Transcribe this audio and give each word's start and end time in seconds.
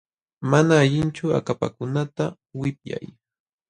Mana 0.51 0.73
allinchu 0.83 1.25
akapakunata 1.39 2.25
wipyay. 2.59 3.05